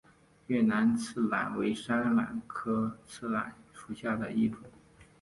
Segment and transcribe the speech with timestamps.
[0.47, 4.67] 越南刺榄为山榄科刺榄属下的一个种。